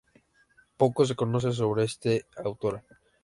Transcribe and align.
Poco 0.79 1.05
se 1.05 1.19
conoce 1.21 1.49
sobre 1.59 1.79
esta 1.89 2.09
autora. 2.47 2.79